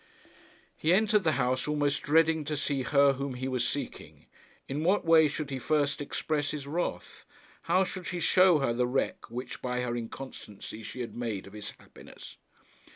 [0.75, 4.25] He entered the house almost dreading to see her whom he was seeking.
[4.67, 7.23] In what way should he first express his wrath?
[7.69, 11.53] How should he show her the wreck which by her inconstancy she had made of
[11.53, 12.37] his happiness?